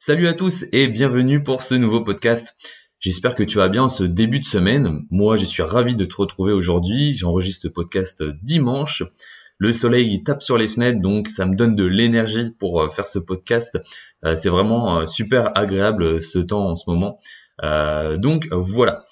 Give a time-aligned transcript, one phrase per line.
[0.00, 2.56] Salut à tous et bienvenue pour ce nouveau podcast.
[3.00, 5.00] J'espère que tu vas bien ce début de semaine.
[5.10, 7.14] Moi, je suis ravi de te retrouver aujourd'hui.
[7.14, 9.02] J'enregistre ce podcast dimanche.
[9.58, 13.08] Le soleil tape sur les fenêtres, donc ça me donne de l'énergie pour euh, faire
[13.08, 13.76] ce podcast.
[14.24, 17.18] Euh, c'est vraiment euh, super agréable ce temps en ce moment.
[18.18, 19.04] donc voilà.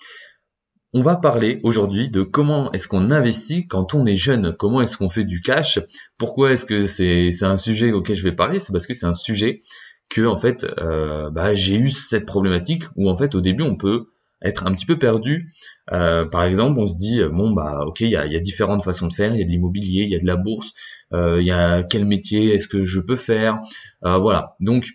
[0.92, 4.96] On va parler aujourd'hui de comment est-ce qu'on investit quand on est jeune, comment est-ce
[4.96, 5.80] qu'on fait du cash?
[6.16, 8.60] Pourquoi est-ce que c'est un sujet auquel je vais parler?
[8.60, 9.64] C'est parce que c'est un sujet
[10.08, 13.76] que en fait euh, bah, j'ai eu cette problématique où en fait au début on
[13.76, 14.06] peut
[14.42, 15.52] être un petit peu perdu.
[15.92, 18.82] Euh, par exemple, on se dit bon bah ok il y a, y a, différentes
[18.82, 20.72] façons de faire, il y a de l'immobilier, il y a de la bourse,
[21.12, 23.58] euh, il y a quel métier est-ce que je peux faire,
[24.04, 24.56] euh, voilà.
[24.60, 24.86] Donc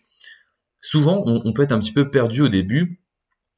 [0.81, 2.97] souvent on, peut être un petit peu perdu au début.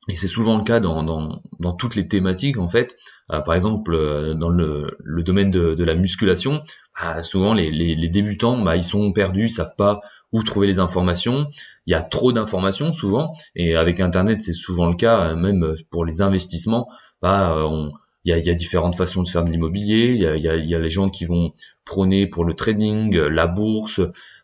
[0.09, 2.97] Et c'est souvent le cas dans, dans, dans, toutes les thématiques en fait.
[3.31, 6.61] Euh, par exemple, dans le, le domaine de, de, la musculation,
[6.99, 10.01] bah, souvent les, les, les, débutants, bah, ils sont perdus, ils savent pas
[10.33, 11.47] où trouver les informations.
[11.85, 15.75] Il y a trop d'informations souvent, et avec Internet c'est souvent le cas, euh, même
[15.89, 16.89] pour les investissements.
[17.21, 17.89] Bah, euh,
[18.25, 20.13] il y, a, il y a, différentes façons de faire de l'immobilier.
[20.13, 21.51] Il y a, il, il y a, les gens qui vont
[21.83, 23.99] prôner pour le trading, la bourse.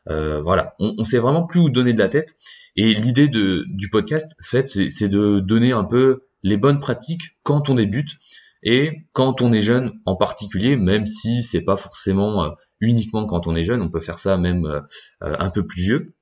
[0.09, 2.35] Euh, voilà, on, on sait vraiment plus où donner de la tête.
[2.75, 8.17] Et l'idée du podcast, c'est de donner un peu les bonnes pratiques quand on débute
[8.63, 12.49] et quand on est jeune en particulier, même si c'est pas forcément euh,
[12.81, 14.81] uniquement quand on est jeune, on peut faire ça même euh,
[15.23, 16.13] euh, un peu plus vieux.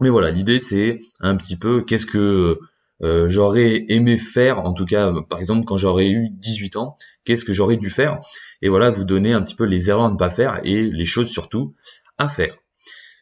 [0.00, 2.58] Mais voilà, l'idée c'est un petit peu qu'est-ce que
[3.00, 7.52] j'aurais aimé faire, en tout cas par exemple quand j'aurais eu 18 ans, qu'est-ce que
[7.52, 8.20] j'aurais dû faire,
[8.60, 11.04] et voilà, vous donner un petit peu les erreurs à ne pas faire et les
[11.04, 11.74] choses surtout
[12.18, 12.56] à faire.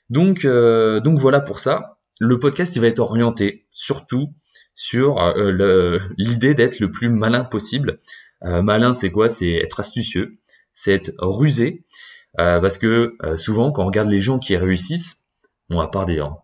[0.08, 1.98] Donc, donc voilà pour ça.
[2.20, 4.32] Le podcast il va être orienté surtout
[4.74, 5.18] sur
[6.16, 8.00] l'idée d'être le plus malin possible.
[8.44, 9.28] Euh, malin, c'est quoi?
[9.28, 10.38] C'est être astucieux,
[10.74, 11.84] c'est être rusé,
[12.40, 15.20] euh, parce que euh, souvent, quand on regarde les gens qui réussissent,
[15.68, 16.36] bon, à part des, hein,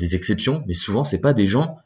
[0.00, 1.76] exceptions, mais souvent, c'est pas des gens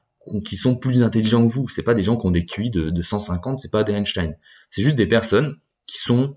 [0.45, 2.91] qui sont plus intelligents que vous, c'est pas des gens qui ont des QI de,
[2.91, 4.37] de 150, c'est pas des Einstein,
[4.71, 6.37] c'est juste des personnes qui sont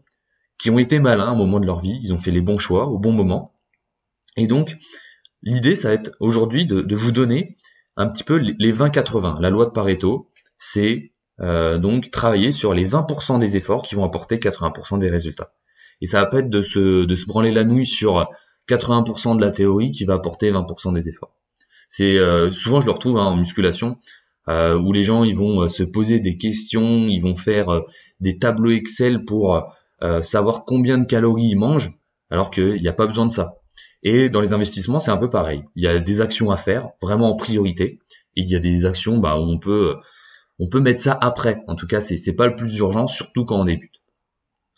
[0.57, 2.57] qui ont été malins à un moment de leur vie, ils ont fait les bons
[2.57, 3.53] choix au bon moment.
[4.37, 4.75] Et donc,
[5.43, 7.57] l'idée, ça va être aujourd'hui de, de, vous donner
[7.95, 9.39] un petit peu les 20-80.
[9.39, 14.03] La loi de Pareto, c'est euh, donc travailler sur les 20% des efforts qui vont
[14.03, 15.53] apporter 80% des résultats.
[16.01, 18.29] Et ça va pas être de se, de se branler la nouille sur
[18.69, 21.33] 80% de la théorie qui va apporter 20% des efforts.
[21.87, 23.97] C'est euh, souvent je le retrouve hein, en musculation
[24.49, 27.81] euh, où les gens ils vont euh, se poser des questions, ils vont faire
[28.19, 29.63] des tableaux Excel pour
[30.21, 31.91] savoir combien de calories ils mangent,
[32.29, 33.55] alors qu'il n'y a pas besoin de ça.
[34.03, 35.63] Et dans les investissements, c'est un peu pareil.
[35.75, 37.99] Il y a des actions à faire, vraiment en priorité,
[38.35, 39.95] et il y a des actions bah, où on peut
[40.59, 41.63] on peut mettre ça après.
[41.67, 43.96] En tout cas, c'est c'est pas le plus urgent, surtout quand on débute.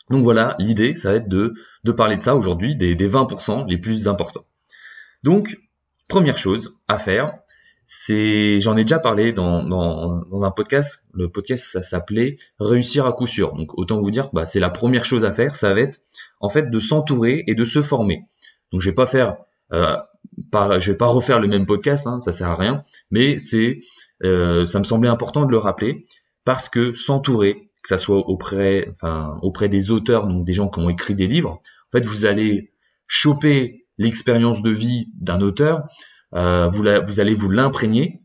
[0.10, 1.54] Donc voilà, l'idée, ça va être de,
[1.92, 4.46] parler de ça aujourd'hui, des, des 20% les plus importants.
[5.24, 5.60] Donc,
[6.08, 7.34] première chose à faire,
[7.92, 13.26] c'est, j'en ai déjà parlé dans, un podcast, le podcast ça s'appelait Réussir à coup
[13.26, 13.56] sûr.
[13.56, 16.00] Donc autant vous dire, bah, c'est la première chose à faire, ça va être
[16.40, 18.26] en fait de s'entourer et de se former.
[18.72, 19.38] Donc je vais pas faire,
[19.74, 19.98] euh,
[20.54, 23.80] je vais pas refaire le même podcast, hein, ça sert à rien, mais c'est
[24.24, 26.06] euh, ça me semblait important de le rappeler
[26.46, 30.80] parce que s'entourer, que ça soit auprès, enfin, auprès des auteurs, donc des gens qui
[30.80, 32.74] ont écrit des livres, en fait, vous allez
[33.08, 35.84] choper l'expérience de vie d'un auteur,
[36.36, 36.88] euh, vous,
[37.20, 38.22] allez vous l'imprégner,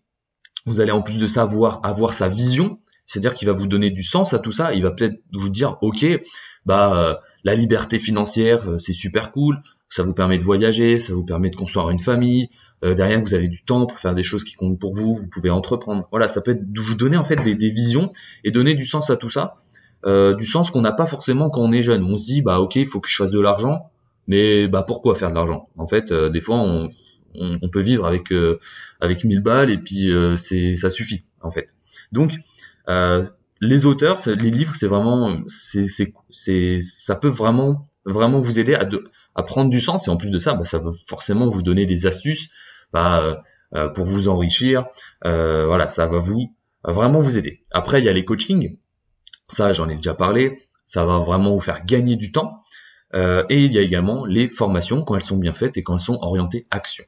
[0.67, 4.03] vous allez en plus de savoir avoir sa vision, c'est-à-dire qu'il va vous donner du
[4.03, 6.07] sens à tout ça, il va peut-être vous dire, ok,
[6.67, 7.15] bah euh,
[7.45, 11.51] la liberté financière, euh, c'est super cool, ça vous permet de voyager, ça vous permet
[11.51, 12.49] de construire une famille.
[12.85, 15.15] Euh, derrière, vous avez du temps pour faire des choses qui comptent pour vous.
[15.15, 16.07] Vous pouvez entreprendre.
[16.11, 18.13] Voilà, ça peut être vous donner en fait des, visions
[18.45, 19.57] et donner du sens à tout ça.
[20.07, 22.05] Euh, du sens qu'on n'a pas forcément quand on est jeune.
[22.05, 23.91] On se dit bah ok, il faut que je fasse de l'argent,
[24.27, 25.69] mais bah pourquoi faire de l'argent?
[25.77, 26.89] En fait, euh, des fois on,
[27.35, 28.61] on, peut vivre avec euh,
[29.01, 31.75] avec 1000 balles et puis euh, c'est ça suffit en fait.
[32.13, 32.33] Donc
[33.61, 35.87] les auteurs, les livres, c'est vraiment, c'est,
[36.29, 40.19] c'est, ça peut vraiment, vraiment vous aider à, de, à prendre du sens et en
[40.19, 42.51] plus de ça, bah, ça va forcément vous donner des astuces
[42.95, 43.43] bah,
[43.93, 44.87] pour vous enrichir.
[45.25, 46.55] Euh, voilà, ça va vous
[46.85, 47.61] vraiment vous aider.
[47.73, 48.77] Après, il y a les coachings.
[49.49, 50.63] Ça, j'en ai déjà parlé.
[50.85, 52.63] Ça va vraiment vous faire gagner du temps.
[53.15, 56.01] et il y a également les formations quand elles sont bien faites et quand elles
[56.01, 57.05] sont orientées action.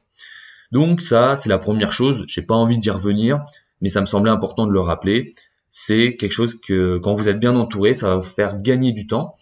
[0.71, 2.25] Donc ça, c'est la première chose.
[2.27, 3.43] J'ai pas envie d'y revenir,
[3.81, 5.35] mais ça me semblait important de le rappeler.
[5.69, 9.07] C'est quelque chose que quand vous êtes bien entouré, ça va vous faire gagner du
[9.07, 9.35] temps.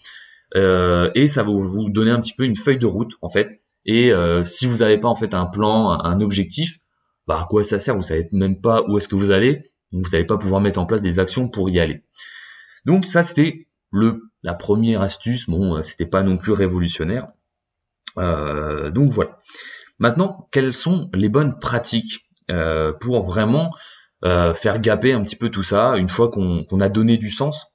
[0.54, 3.62] Et ça va vous donner un petit peu une feuille de route en fait.
[3.86, 6.80] Et euh, si vous n'avez pas en fait un plan, un objectif,
[7.28, 7.96] bah à quoi ça sert?
[7.96, 10.80] Vous savez même pas où est-ce que vous allez, donc vous n'allez pas pouvoir mettre
[10.80, 12.04] en place des actions pour y aller.
[12.86, 15.50] Donc ça c'était le la première astuce.
[15.50, 17.28] Bon, euh, c'était pas non plus révolutionnaire.
[18.18, 19.40] Euh, donc voilà.
[20.00, 23.74] Maintenant, quelles sont les bonnes pratiques euh, pour vraiment
[24.24, 27.68] euh, faire gaper un petit peu tout ça une fois qu'on a donné du sens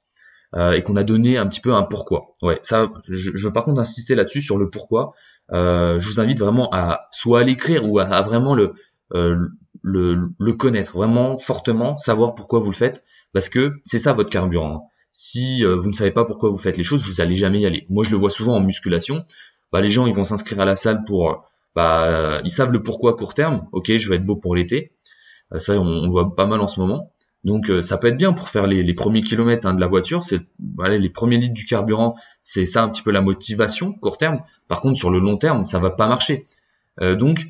[0.55, 2.31] euh, et qu'on a donné un petit peu un pourquoi?
[2.41, 5.13] Ouais, ça, je, veux par contre insister là-dessus sur le pourquoi.
[5.51, 8.73] Je vous invite vraiment à soit à l'écrire ou à, vraiment le,
[9.11, 13.03] le, le connaître vraiment fortement, savoir pourquoi vous le faites,
[13.33, 14.87] parce que c'est ça votre carburant.
[15.11, 17.85] Si vous ne savez pas pourquoi vous faites les choses, vous allez jamais y aller.
[17.89, 19.25] Moi, je le vois souvent en musculation.
[19.71, 21.45] Bah, les gens, ils vont s'inscrire à la salle pour
[21.75, 23.67] bah, ils savent le pourquoi court terme.
[23.71, 24.93] Ok, je vais être beau pour l'été.
[25.53, 27.13] Euh, ça, on, le voit pas mal en ce moment.
[27.43, 30.23] Donc euh, ça peut être bien pour faire les, premiers kilomètres hein, de la voiture.
[30.23, 30.41] C'est
[30.75, 34.41] voilà, les premiers litres du carburant, c'est ça un petit peu la motivation court terme.
[34.67, 36.45] Par contre, sur le long terme, ça va pas marcher.
[37.01, 37.47] Euh, donc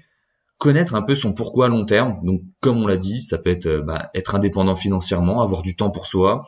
[0.57, 2.19] connaître un peu son pourquoi long terme.
[2.23, 5.89] Donc comme on l'a dit, ça peut être bah, être indépendant financièrement, avoir du temps
[5.89, 6.45] pour soi,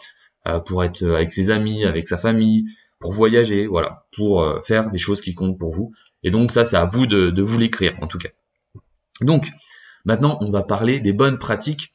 [0.66, 2.66] pour être avec ses amis, avec sa famille,
[3.00, 5.94] pour voyager, voilà, pour faire des choses qui comptent pour vous.
[6.24, 8.30] Et donc ça, c'est à vous de, vous l'écrire en tout cas.
[9.22, 9.52] Donc
[10.06, 11.94] maintenant, on va parler des bonnes pratiques.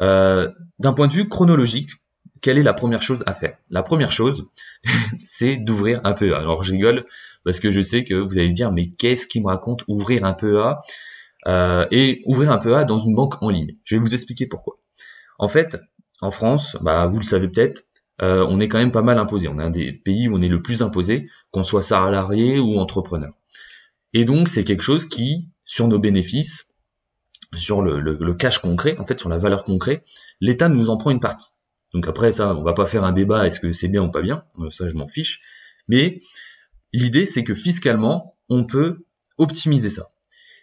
[0.00, 1.90] Euh, d'un point de vue chronologique,
[2.40, 3.56] quelle est la première chose à faire?
[3.70, 4.46] La première chose,
[5.24, 6.34] c'est d'ouvrir un PEA.
[6.34, 7.06] Alors je rigole
[7.44, 10.34] parce que je sais que vous allez dire mais qu'est-ce qui me raconte ouvrir un
[10.34, 10.80] PEA
[11.46, 13.76] euh, et ouvrir un PEA dans une banque en ligne.
[13.84, 14.78] Je vais vous expliquer pourquoi.
[15.38, 15.78] En fait,
[16.20, 17.84] en France, bah, vous le savez peut-être,
[18.22, 19.48] euh, on est quand même pas mal imposé.
[19.48, 22.78] On est un des pays où on est le plus imposé, qu'on soit salarié ou
[22.78, 23.32] entrepreneur.
[24.12, 26.66] Et donc c'est quelque chose qui, sur nos bénéfices,
[27.56, 30.04] sur le, cash concret, en fait sur la valeur concrète,
[30.40, 31.48] l'État nous en prend une partie.
[31.92, 34.22] Donc après ça, on va pas faire un débat est-ce que c'est bien ou pas
[34.22, 35.40] bien, euh, ça je m'en fiche.
[35.88, 36.20] Mais
[36.92, 39.04] l'idée c'est que fiscalement, on peut
[39.38, 40.10] optimiser ça.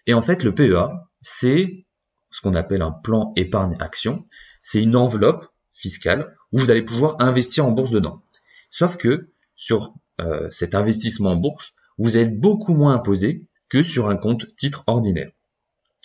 [0.08, 0.92] Et en fait le PEA,
[1.22, 1.86] c'est
[2.30, 4.24] ce qu'on appelle un plan épargne action.
[4.62, 8.24] C'est une enveloppe fiscale où vous allez pouvoir investir en bourse dedans.
[8.70, 14.10] Sauf que sur euh, cet investissement en bourse, vous êtes beaucoup moins imposé que sur
[14.10, 15.32] un compte titre ordinaire.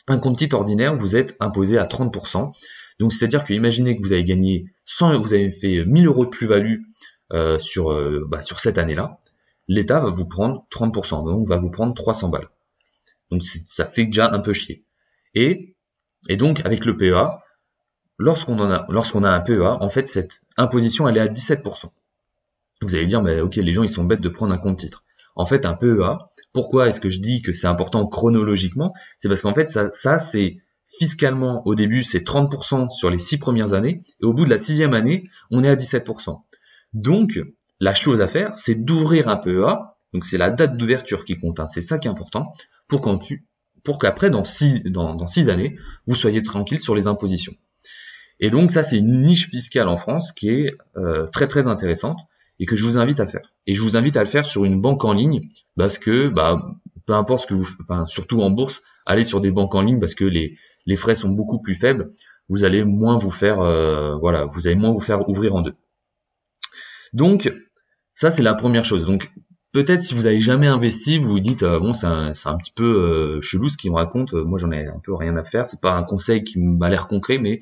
[0.09, 2.53] Un compte titre ordinaire, vous êtes imposé à 30%.
[2.99, 6.31] Donc c'est-à-dire que imaginez que vous avez gagné 100, vous avez fait 1000 euros de
[6.31, 6.83] plus-value
[7.33, 9.19] euh, sur, euh, bah, sur cette année-là,
[9.69, 12.49] l'État va vous prendre 30%, donc va vous prendre 300 balles.
[13.31, 14.85] Donc ça fait déjà un peu chier.
[15.35, 15.75] Et,
[16.29, 17.39] et donc avec le PEA,
[18.19, 21.91] lorsqu'on a, lorsqu'on a un PEA, en fait cette imposition elle est à 17%.
[22.83, 25.03] Vous allez dire, mais ok, les gens ils sont bêtes de prendre un compte titre
[25.37, 26.19] en fait un PEA.
[26.53, 28.93] Pourquoi est-ce que je dis que c'est important chronologiquement?
[29.19, 30.53] C'est parce qu'en fait ça, c'est
[30.89, 34.59] fiscalement au début c'est 30% sur les six premières années et au bout de la
[34.59, 36.41] sixième année on est à 17%.
[36.95, 37.41] Donc
[37.81, 39.95] la chose à faire c'est d'ouvrir un PEA.
[40.13, 41.61] Donc c'est la date d'ouverture qui compte.
[41.61, 41.69] Hein.
[41.69, 42.51] C'est ça qui est important
[42.89, 43.21] pour quand
[43.85, 47.55] pour qu'après dans six dans, six années vous soyez tranquille sur les impositions.
[48.41, 52.21] Et donc ça c'est une niche fiscale en France qui est euh, très très intéressante
[52.59, 53.53] et que je vous invite à faire.
[53.67, 55.43] Et je vous invite à le faire sur une banque en ligne
[55.77, 56.59] parce que bah
[57.07, 60.01] peu importe ce que vous enfin surtout en bourse, allez sur des banques en ligne
[60.01, 60.57] parce que les
[60.87, 62.13] les frais sont beaucoup plus faibles,
[62.49, 65.75] vous allez moins vous faire euh, voilà, vous allez moins vous faire ouvrir en deux.
[67.13, 67.53] Donc
[68.15, 69.05] ça c'est la première chose.
[69.05, 69.31] Donc
[69.73, 72.73] peut-être si vous avez jamais investi, vous vous dites euh, bon c'est un, un, petit
[72.73, 75.67] peu euh, chelou ce qu'il me raconte, moi j'en ai un peu rien à faire,
[75.67, 77.61] c'est pas un conseil qui m'a l'air concret mais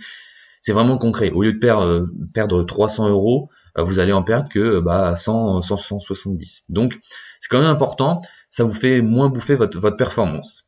[0.64, 1.30] c'est vraiment concret.
[1.30, 5.62] Au lieu de perdre, perdre 300 euros, euh, vous allez en perdre que bah, 100,
[5.62, 6.64] 170.
[6.68, 6.98] Donc
[7.40, 10.64] c'est quand même important, ça vous fait moins bouffer votre, performance.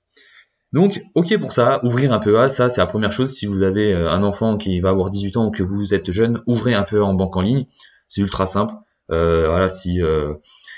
[0.72, 3.32] Donc, ok pour ça, ouvrir un PEA, ça c'est la première chose.
[3.32, 6.10] Si vous avez euh, un enfant qui va avoir 18 ans ou que vous êtes
[6.10, 7.66] jeune, ouvrez un PEA en banque en ligne.
[8.08, 8.74] C'est ultra simple.
[9.10, 10.00] Euh, voilà, si,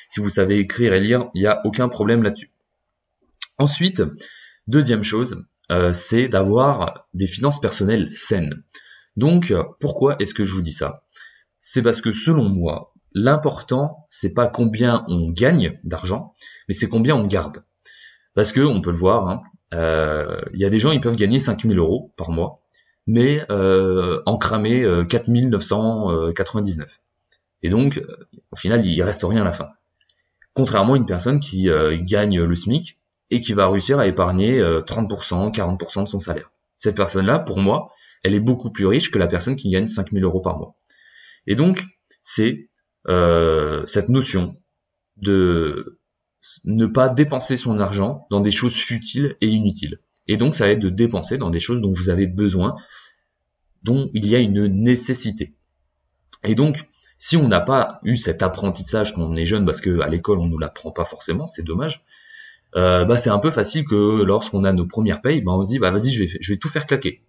[0.09, 2.51] si vous savez écrire et lire, il n'y a aucun problème là-dessus.
[3.59, 4.03] Ensuite,
[4.67, 5.45] deuxième chose,
[5.93, 8.63] c'est d'avoir des finances personnelles saines.
[9.17, 11.03] Donc, pourquoi est-ce que je vous dis ça?
[11.61, 16.33] C'est parce que selon moi, l'important, c'est pas combien on gagne d'argent,
[16.69, 17.65] mais c'est combien on garde.
[18.35, 19.43] Parce que on peut le voir, hein,
[19.75, 22.63] euh, il y a des gens, ils peuvent gagner 5000 euros par mois,
[23.07, 26.87] mais euh, en cramer 4999.
[26.87, 26.93] Euh,
[27.63, 28.03] Et donc,
[28.53, 29.69] au final, il reste rien à la fin.
[30.55, 31.69] Contrairement à une personne qui
[32.01, 32.99] gagne le SMIC
[33.31, 36.51] et qui va réussir à épargner 30%, 40% de son salaire.
[36.79, 37.93] Cette personne-là, pour moi,
[38.25, 40.75] elle est beaucoup plus riche que la personne qui gagne 5000 euros par mois.
[41.49, 41.83] Et donc,
[42.23, 42.69] c'est
[43.09, 44.61] euh, cette notion
[45.17, 45.99] de
[46.65, 49.99] ne pas dépenser son argent dans des choses futiles et inutiles.
[50.29, 52.77] Et donc, ça va être de dépenser dans des choses dont vous avez besoin,
[53.83, 55.55] dont il y a une nécessité.
[56.45, 56.87] Et donc,
[57.17, 60.39] si on n'a pas eu cet apprentissage quand on est jeune, parce que à l'école
[60.39, 62.05] on nous l'apprend pas forcément, c'est dommage.
[62.77, 65.71] Euh, bah c'est un peu facile que lorsqu'on a nos premières payes, bah on se
[65.71, 67.23] dit bah vas-y je vais, je vais tout faire claquer.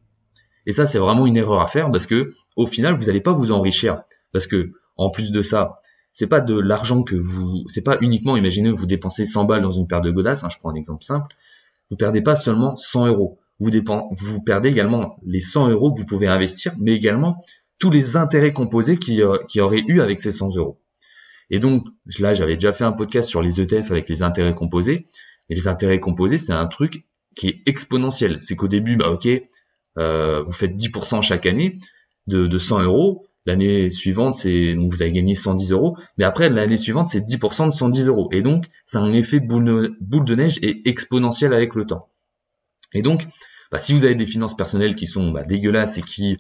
[0.69, 3.33] Et ça, c'est vraiment une erreur à faire parce que au final, vous n'allez pas
[3.33, 4.03] vous enrichir.
[4.31, 5.73] Parce que en plus de ça,
[6.11, 9.71] c'est pas de l'argent que vous, c'est pas uniquement, imaginez, vous dépensez 100 balles dans
[9.71, 11.35] une paire de godasses, hein, je prends un exemple simple,
[11.89, 13.39] vous perdez pas seulement 100 euros.
[13.59, 17.39] vous, perdez également les 100 euros que vous pouvez investir, mais également
[17.79, 20.79] tous les intérêts composés qui, euh, qui auraient eu avec ces 100 euros.
[21.49, 21.83] Et donc
[22.19, 25.07] là, j'avais déjà fait un podcast sur les ETF avec les intérêts composés.
[25.49, 28.38] Et les intérêts composés, c'est un truc qui est exponentiel.
[28.41, 29.27] C'est qu'au début, bah ok,
[29.99, 31.77] euh, vous faites 10% chaque année
[32.27, 33.25] de, de 100 euros.
[33.45, 37.65] L'année suivante, c'est donc vous avez gagné 110 euros, mais après l'année suivante, c'est 10%
[37.65, 38.29] de 110 euros.
[38.31, 42.09] Et donc, c'est un effet boule de, neige et exponentiel avec le temps.
[42.93, 43.27] Et donc,
[43.71, 46.37] bah, si vous avez des finances personnelles qui sont bah, dégueulasses et qui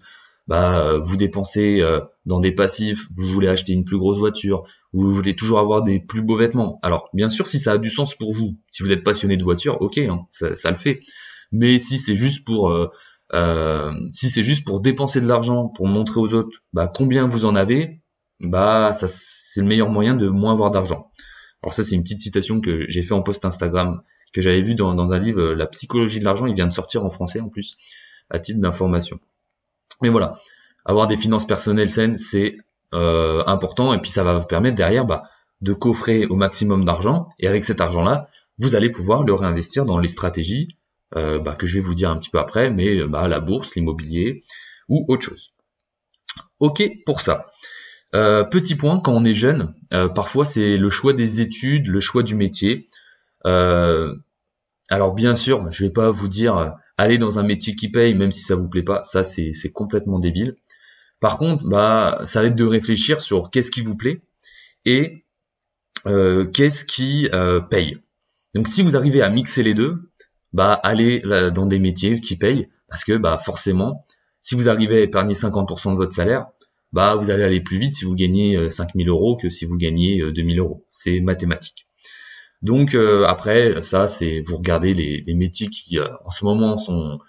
[0.47, 4.63] bah, vous dépensez euh, dans des passifs, vous voulez acheter une plus grosse voiture,
[4.93, 6.79] vous voulez toujours avoir des plus beaux vêtements.
[6.81, 9.43] Alors, bien sûr, si ça a du sens pour vous, si vous êtes passionné de
[9.43, 11.01] voiture, ok, hein, ça, ça, le fait.
[11.51, 12.87] Mais si c'est juste pour euh,
[13.33, 17.45] euh, si c'est juste pour dépenser de l'argent, pour montrer aux autres bah, combien vous
[17.45, 18.01] en avez,
[18.39, 21.11] bah ça c'est le meilleur moyen de moins avoir d'argent.
[21.61, 24.01] Alors ça c'est une petite citation que j'ai fait en post Instagram
[24.33, 27.09] que j'avais vu dans, un livre La psychologie de l'argent, il vient de sortir en
[27.09, 27.77] français en plus
[28.29, 29.19] à titre d'information.
[30.03, 30.39] Mais voilà,
[30.85, 32.57] avoir des finances personnelles saines c'est
[32.93, 35.23] euh, important et puis ça va vous permettre derrière bah,
[35.61, 39.85] de coffrer au maximum d'argent et avec cet argent là vous allez pouvoir le réinvestir
[39.85, 40.78] dans les stratégies
[41.15, 43.75] euh, bah, que je vais vous dire un petit peu après, mais bah, la bourse,
[43.75, 44.43] l'immobilier
[44.89, 45.53] ou autre chose.
[46.59, 47.47] Ok pour ça.
[48.15, 51.99] Euh, petit point, quand on est jeune, euh, parfois c'est le choix des études, le
[51.99, 52.89] choix du métier.
[53.43, 58.31] alors bien sûr, je vais pas vous dire aller dans un métier qui paye, même
[58.31, 60.55] si ça vous plaît pas, ça c'est complètement débile.
[61.19, 64.21] Par contre, bah ça va être de réfléchir sur qu'est-ce qui vous plaît
[64.85, 65.25] et
[66.05, 67.29] qu'est-ce qui
[67.69, 67.97] paye.
[68.53, 70.08] Donc si vous arrivez à mixer les deux,
[70.53, 71.21] bah allez
[71.53, 73.99] dans des métiers qui payent parce que bah forcément
[74.41, 76.47] si vous arrivez à épargner 50% de votre salaire
[76.91, 79.77] bah vous allez aller plus vite si vous gagnez 5000 euh, euros que si vous
[79.77, 80.85] gagnez 2000 euh, euros.
[80.89, 81.85] C'est mathématique.
[82.61, 87.19] Donc euh, après ça c'est vous regardez les, métiers qui en ce moment sont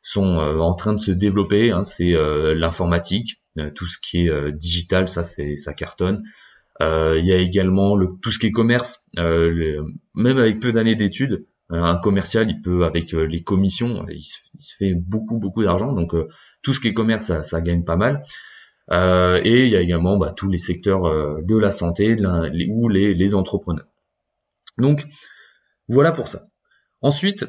[0.00, 2.14] sont en train de se développer hein, c'est
[2.54, 3.40] l'informatique
[3.76, 6.24] tout ce qui est digital ça c'est ça cartonne.
[6.80, 11.46] Il y a également le, tout ce qui est commerce même avec peu d'années d'études
[11.72, 14.38] un commercial, il peut avec euh, les commissions, il se,
[14.76, 15.92] fait beaucoup beaucoup d'argent.
[15.92, 16.28] Donc euh,
[16.62, 18.22] tout ce qui est commerce, ça, gagne pas mal.
[18.90, 21.02] et il y a également bah, tous les secteurs
[21.42, 22.16] de la santé
[22.68, 23.86] ou les, entrepreneurs.
[24.78, 25.06] Donc
[25.88, 26.46] voilà pour ça.
[27.00, 27.46] Ensuite,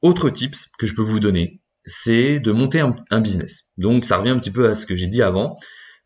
[0.00, 3.68] autre tips que je peux vous donner, c'est de monter un, business.
[3.76, 5.56] Donc ça revient un petit peu à ce que j'ai dit avant,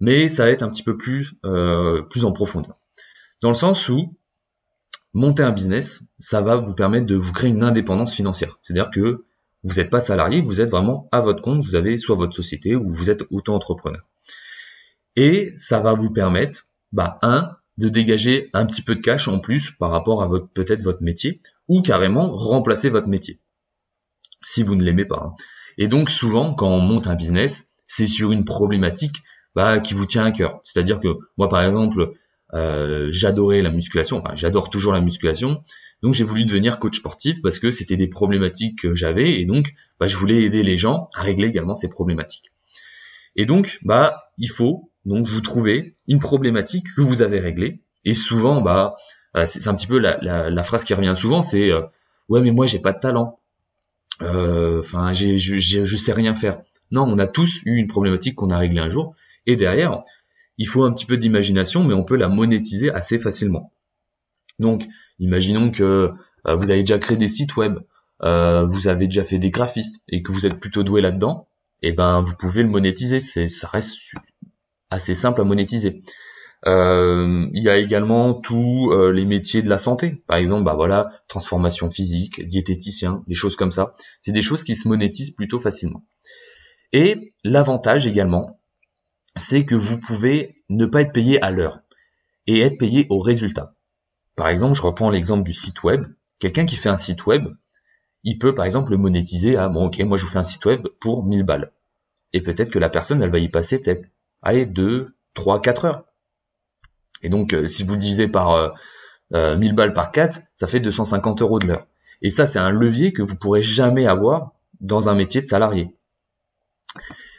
[0.01, 1.35] mais ça va être un petit peu plus,
[2.11, 2.79] plus en profondeur.
[3.43, 4.16] Dans le sens où
[5.17, 8.59] monter un business, ça va vous permettre de vous créer une indépendance financière.
[8.61, 9.25] C'est-à-dire que
[9.65, 12.77] vous n'êtes pas salarié, vous êtes vraiment à votre compte, vous avez soit votre société
[12.77, 14.03] ou vous êtes auto-entrepreneur.
[15.17, 19.39] Et ça va vous permettre, bah, un, de dégager un petit peu de cash en
[19.39, 23.41] plus par rapport à peut-être votre métier, ou carrément remplacer votre métier,
[24.45, 25.23] si vous ne l'aimez pas.
[25.25, 25.35] Hein.
[25.79, 29.23] Et donc souvent, quand on monte un business, c'est sur une problématique
[29.55, 30.61] bah, qui vous tient à cœur.
[30.63, 31.09] C'est-à-dire que
[31.39, 32.13] moi, par exemple,
[32.55, 35.63] euh, j'adorais la musculation, enfin j'adore toujours la musculation.
[36.03, 39.75] Donc j'ai voulu devenir coach sportif parce que c'était des problématiques que j'avais et donc
[39.99, 42.53] bah, je voulais aider les gens à régler également ces problématiques.
[43.35, 48.15] Et donc bah il faut donc vous trouver une problématique que vous avez réglée et
[48.15, 48.97] souvent bah
[49.37, 50.19] euh, c'est un petit peu la,
[50.51, 51.83] la, phrase qui revient souvent c'est euh,
[52.29, 53.39] ouais mais moi j'ai pas de talent
[54.21, 56.61] enfin j'ai je, je sais rien faire
[56.91, 59.15] non on a tous eu une problématique qu'on a réglée un jour
[59.47, 60.03] et derrière
[60.59, 63.73] il faut un petit peu d'imagination, mais on peut la monétiser assez facilement.
[64.59, 64.87] Donc,
[65.19, 66.13] imaginons que
[66.47, 67.79] euh, vous avez déjà créé des sites web,
[68.23, 71.49] euh, vous avez déjà fait des graphistes et que vous êtes plutôt doué là-dedans,
[71.83, 73.21] et eh ben vous pouvez le monétiser.
[73.21, 74.15] C'est, ça reste
[74.91, 76.03] assez simple à monétiser.
[76.65, 81.11] Euh, il y a également tous les métiers de la santé, par exemple, bah voilà,
[81.29, 83.93] transformation physique, diététicien, des choses comme ça.
[84.23, 86.03] C'est des choses qui se monétisent plutôt facilement.
[86.95, 88.59] Et l'avantage également,
[89.37, 91.81] c'est que vous pouvez ne pas être payé à l'heure
[92.47, 93.75] et être payé au résultat.
[94.35, 96.07] Par exemple, je reprends l'exemple du site web.
[96.39, 97.49] Quelqu'un qui fait un site web,
[98.25, 100.65] il peut par exemple le monétiser à bon ok, moi je vous fais un site
[100.67, 101.73] web pour 1000 balles.
[102.33, 104.07] Et peut-être que la personne, elle va y passer peut-être,
[104.43, 106.05] allez, 2, 3, 4 heures.
[107.23, 108.69] Et donc, euh, si vous divisez par euh,
[109.33, 111.87] euh, 1000 balles par 4, ça fait 250 euros de l'heure.
[112.23, 115.95] Et ça, c'est un levier que vous pourrez jamais avoir dans un métier de salarié.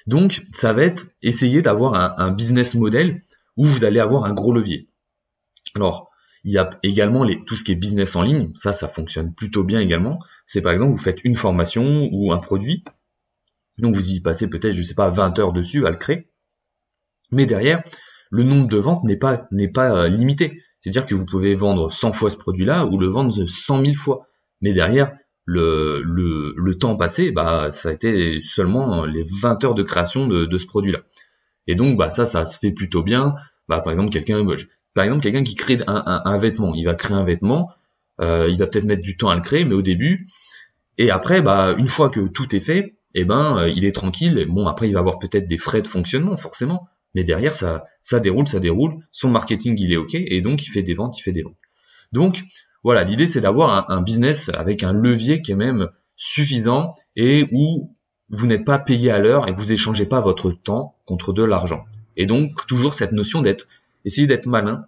[0.07, 3.21] Donc, ça va être essayer d'avoir un, business model
[3.57, 4.89] où vous allez avoir un gros levier.
[5.75, 6.09] Alors,
[6.45, 8.51] il y a également les, tout ce qui est business en ligne.
[8.55, 10.19] Ça, ça fonctionne plutôt bien également.
[10.45, 12.85] C'est par exemple, vous faites une formation ou un produit.
[13.77, 16.29] Donc, vous y passez peut-être, je sais pas, 20 heures dessus à le créer.
[17.31, 17.83] Mais derrière,
[18.31, 20.61] le nombre de ventes n'est pas, n'est pas euh, limité.
[20.79, 24.27] C'est-à-dire que vous pouvez vendre 100 fois ce produit-là ou le vendre 100 000 fois.
[24.61, 25.17] Mais derrière,
[25.47, 30.27] le, le, le, temps passé, bah, ça a été seulement les 20 heures de création
[30.27, 30.99] de, de ce produit-là.
[31.67, 33.33] Et donc, bah, ça, ça se fait plutôt bien.
[33.69, 34.45] Bah, par exemple, quelqu'un,
[34.93, 37.71] par exemple, quelqu'un qui crée un, un, un, vêtement, il va créer un vêtement,
[38.19, 40.27] euh, il va peut-être mettre du temps à le créer, mais au début,
[40.97, 44.45] et après, bah, une fois que tout est fait, eh ben, euh, il est tranquille.
[44.49, 48.19] Bon, après, il va avoir peut-être des frais de fonctionnement, forcément, mais derrière, ça, ça
[48.19, 48.97] déroule, ça déroule.
[49.11, 51.55] Son marketing, il est ok, et donc il fait des ventes, il fait des ventes.
[52.11, 52.43] Donc,
[52.87, 57.93] voilà, l'idée c'est d'avoir un, business avec un levier qui est même suffisant et où
[58.29, 61.83] vous n'êtes pas payé à l'heure et vous échangez pas votre temps contre de l'argent.
[62.15, 63.67] Et donc toujours cette notion d'être,
[64.05, 64.85] essayer d'être malin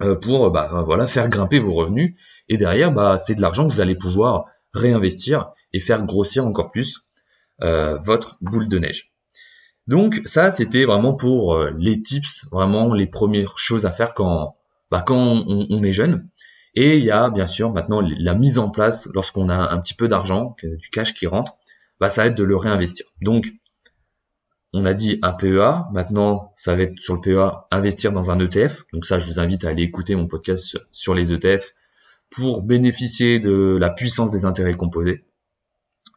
[0.00, 2.14] euh, pour bah, voilà faire grimper vos revenus
[2.48, 6.70] et derrière bah c'est de l'argent que vous allez pouvoir réinvestir et faire grossir encore
[6.70, 7.04] plus
[7.60, 9.12] euh, votre boule de neige.
[9.86, 14.56] Donc ça c'était vraiment pour euh, les tips, vraiment les premières choses à faire quand
[14.90, 16.26] bah, quand on est jeune.
[16.74, 19.94] Et il y a bien sûr maintenant la mise en place lorsqu'on a un petit
[19.94, 21.56] peu d'argent, du cash qui rentre,
[21.98, 23.06] bah, ça va être de le réinvestir.
[23.20, 23.46] Donc,
[24.72, 28.38] on a dit un PEA, maintenant ça va être sur le PEA investir dans un
[28.38, 28.84] ETF.
[28.92, 31.74] Donc ça, je vous invite à aller écouter mon podcast sur les ETF
[32.30, 35.24] pour bénéficier de la puissance des intérêts composés.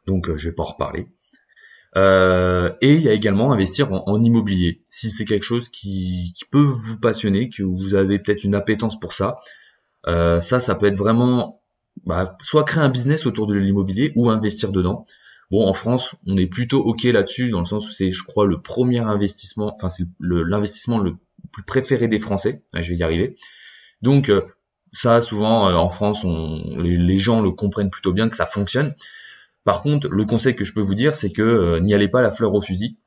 [0.05, 1.07] Donc euh, je vais pas en reparler.
[1.95, 4.81] Euh, et il y a également investir en, immobilier.
[4.85, 8.99] Si c'est quelque chose qui, qui, peut vous passionner, que vous avez peut-être une appétence
[8.99, 9.37] pour ça,
[10.05, 11.61] ça, ça peut être vraiment
[12.05, 15.03] bah, soit créer un business autour de l'immobilier ou investir dedans.
[15.51, 18.45] Bon, en France, on est plutôt ok là-dessus, dans le sens où c'est, je crois,
[18.45, 21.15] le premier investissement, enfin c'est l'investissement le,
[21.51, 22.63] plus préféré des Français.
[22.73, 23.37] je vais y arriver.
[24.01, 24.41] Donc euh,
[24.91, 28.95] ça, souvent euh, en France, les, gens le comprennent plutôt bien que ça fonctionne.
[29.63, 32.31] Par contre, le conseil que je peux vous dire, c'est que n'y allez pas la
[32.31, 32.97] fleur au fusil,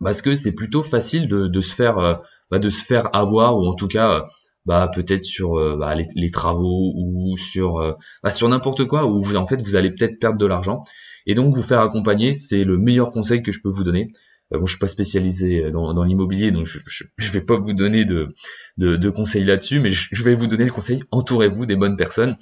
[0.00, 2.20] parce que c'est plutôt facile de, de se faire,
[2.50, 4.26] bah, de se faire avoir ou en tout cas
[4.68, 9.18] bah peut-être sur euh, bah, les, travaux ou sur euh, bah, sur n'importe quoi où
[9.18, 10.82] vous en fait vous allez peut-être perdre de l'argent.
[11.26, 14.08] Et donc vous faire accompagner c'est le meilleur conseil que je peux vous donner.
[14.52, 18.04] Euh, bon je suis pas spécialisé dans, l'immobilier donc je, je, vais pas vous donner
[18.04, 18.34] de
[18.76, 22.36] de, conseils là-dessus mais je, vais vous donner le conseil entourez-vous des bonnes personnes.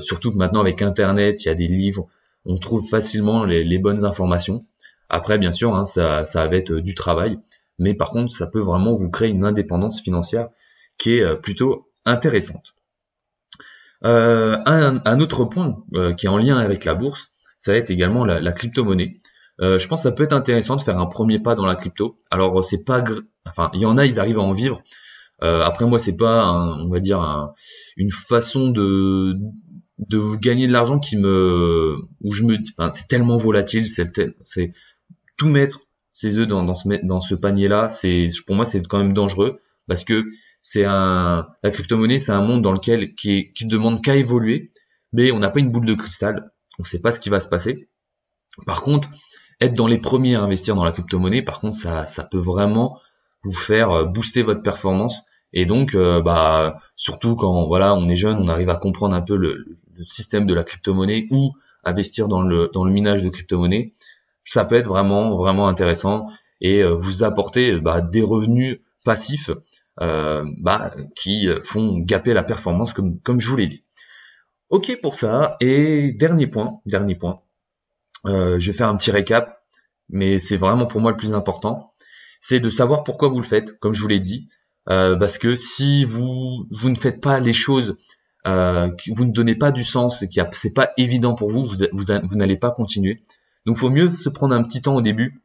[0.00, 2.08] Surtout que maintenant avec internet il y a des livres
[2.44, 4.66] on trouve facilement les, les bonnes informations.
[5.08, 7.38] Après bien sûr hein, ça ça va être du travail
[7.78, 10.48] mais par contre ça peut vraiment vous créer une indépendance financière
[10.98, 12.74] qui est euh, plutôt intéressante.
[14.04, 17.90] Euh, un, autre point euh, qui est en lien avec la bourse, ça va être
[17.90, 19.16] également la, crypto-monnaie.
[19.60, 22.16] je pense que ça peut être intéressant de faire un premier pas dans la crypto.
[22.30, 23.02] Alors c'est pas,
[23.48, 24.80] enfin il y en a, ils arrivent à en vivre.
[25.40, 27.52] après moi c'est pas, on va dire
[27.96, 29.36] une façon de
[29.98, 34.06] de gagner de l'argent qui me, où je me, enfin, c'est tellement volatile, c'est
[34.42, 34.72] c'est
[35.36, 35.80] tout mettre
[36.12, 39.12] ses œufs dans, dans ce dans ce panier là, c'est pour moi c'est quand même
[39.12, 40.24] dangereux parce que
[40.60, 44.72] c'est un, la crypto-monnaie, c'est un monde dans lequel qui, qui demande qu'à évoluer,
[45.12, 47.40] mais on n'a pas une boule de cristal, on ne sait pas ce qui va
[47.40, 47.88] se passer.
[48.66, 49.08] Par contre,
[49.60, 52.98] être dans les premiers à investir dans la crypto-monnaie, par contre, ça, ça peut vraiment
[53.42, 55.22] vous faire euh, booster votre performance.
[55.52, 59.22] Et donc, euh, bah, surtout quand voilà, on est jeune, on arrive à comprendre un
[59.22, 61.52] peu le, système de la crypto-monnaie ou
[61.84, 63.92] investir dans le, dans le minage de crypto-monnaie,
[64.44, 66.26] ça peut être vraiment, vraiment intéressant
[66.60, 69.50] et euh, vous apporter bah, des revenus passifs
[70.00, 73.84] bah, qui font gaper la performance comme, je vous l'ai dit.
[74.70, 75.56] Ok pour ça.
[75.60, 77.40] Et dernier point, dernier point.
[78.26, 79.62] Euh, je vais faire un petit récap,
[80.08, 81.94] mais c'est vraiment pour moi le plus important.
[82.40, 84.48] C'est de savoir pourquoi vous le faites, comme je vous l'ai dit.
[84.88, 87.96] Euh, parce que si vous, ne faites pas les choses,
[88.46, 91.76] euh, vous ne donnez pas du sens et que c'est pas évident pour vous, vous,
[91.92, 93.20] vous, n'allez pas continuer.
[93.66, 95.42] Donc il faut mieux se prendre un petit temps au début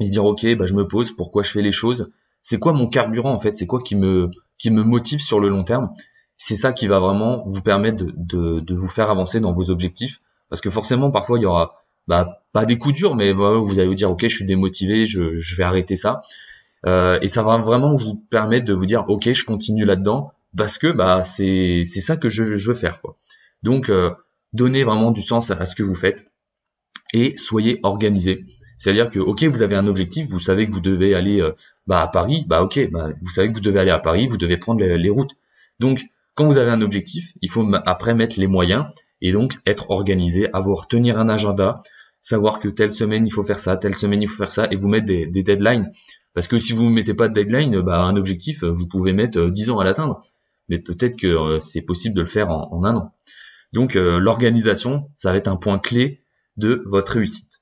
[0.00, 2.10] et se dire ok, bah, je me pose, pourquoi je fais les choses,
[2.42, 3.56] c'est quoi mon carburant en fait?
[3.56, 5.90] C'est quoi qui me qui me motive sur le long terme?
[6.36, 10.20] C'est ça qui va vraiment vous permettre de, de, vous faire avancer dans vos objectifs.
[10.48, 13.78] Parce que forcément, parfois, il y aura bah, pas des coups durs, mais bah, vous
[13.78, 16.22] allez vous dire, ok, je suis démotivé, je, je vais arrêter ça.
[16.86, 20.78] Euh, et ça va vraiment vous permettre de vous dire, ok, je continue là-dedans, parce
[20.78, 23.00] que bah c'est c'est ça que je, veux faire.
[23.00, 23.16] Quoi.
[23.62, 24.10] Donc, euh,
[24.52, 26.26] donnez vraiment du sens à ce que vous faites
[27.12, 28.44] et soyez organisé.
[28.82, 31.52] C'est-à-dire que, ok, vous avez un objectif, vous savez que vous devez aller euh,
[31.86, 34.36] bah, à Paris, bah ok, bah, vous savez que vous devez aller à Paris, vous
[34.36, 35.36] devez prendre les, routes.
[35.78, 38.86] Donc, quand vous avez un objectif, il faut après mettre les moyens
[39.20, 41.80] et donc être organisé, avoir tenir un agenda,
[42.20, 44.74] savoir que telle semaine il faut faire ça, telle semaine il faut faire ça, et
[44.74, 45.92] vous mettre des, deadlines.
[46.34, 49.44] Parce que si vous ne mettez pas de deadline, bah, un objectif, vous pouvez mettre
[49.46, 50.22] 10 euh, ans à l'atteindre.
[50.68, 53.14] Mais peut-être que euh, c'est possible de le faire en, un an.
[53.72, 56.24] Donc l'organisation, ça va être un point clé
[56.56, 57.61] de votre réussite.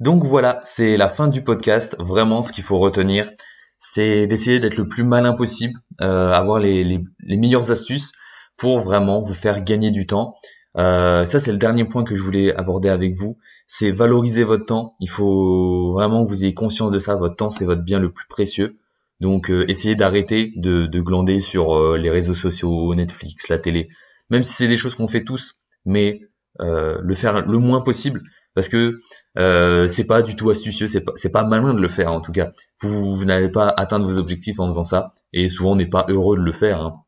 [0.00, 1.96] Donc voilà, c'est la fin du podcast.
[1.98, 3.30] Vraiment, ce qu'il faut retenir,
[3.78, 8.12] c'est d'essayer d'être le plus malin possible, euh, avoir les, les, meilleures astuces
[8.56, 10.34] pour vraiment vous faire gagner du temps.
[10.76, 13.38] Euh, ça, c'est le dernier point que je voulais aborder avec vous.
[13.66, 14.94] C'est valoriser votre temps.
[15.00, 17.16] Il faut vraiment que vous ayez conscience de ça.
[17.16, 18.78] Votre temps, c'est votre bien le plus précieux.
[19.20, 23.88] Donc, euh, essayez d'arrêter de, de, glander sur euh, les réseaux sociaux, Netflix, la télé.
[24.30, 26.20] Même si c'est des choses qu'on fait tous, mais
[26.60, 28.22] le faire le moins possible
[28.54, 28.98] parce que
[29.38, 32.32] euh, c'est pas du tout astucieux, c'est pas, pas malin de le faire en tout
[32.32, 32.52] cas.
[32.80, 36.06] Vous, vous n'allez pas atteindre vos objectifs en faisant ça, et souvent on n'est pas
[36.08, 36.80] heureux de le faire.
[36.80, 37.00] Hein.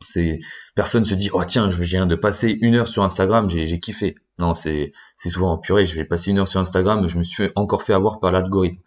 [0.00, 0.40] C'est
[0.74, 4.14] personne se dit oh tiens je viens de passer une heure sur Instagram, j'ai, kiffé.
[4.38, 7.50] Non c'est c'est souvent purée, je vais passer une heure sur Instagram, je me suis
[7.54, 8.78] encore fait avoir par l'algorithme.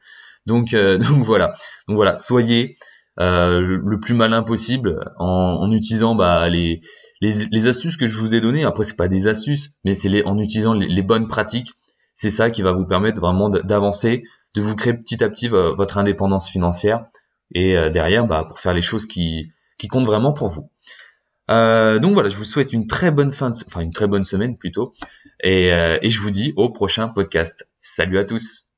[0.47, 1.53] Donc euh, donc voilà
[1.87, 2.77] donc voilà soyez
[3.19, 5.27] euh, le, plus malin possible en,
[5.61, 6.81] en utilisant bah, les,
[7.21, 8.63] les, les, astuces que je vous ai données.
[8.63, 11.73] Après c'est pas des astuces, mais c'est en utilisant les bonnes pratiques
[12.13, 14.23] c'est ça qui va vous permettre vraiment d'avancer,
[14.53, 17.05] de vous créer petit à petit votre indépendance financière
[17.53, 20.69] et euh, derrière bah, pour faire les choses qui, qui comptent vraiment pour vous.
[21.51, 24.23] Euh, donc voilà, je vous souhaite une très bonne fin, de, enfin une très bonne
[24.23, 24.93] semaine plutôt,
[25.45, 27.67] euh, et je vous dis au prochain podcast.
[27.81, 28.72] Salut à tous.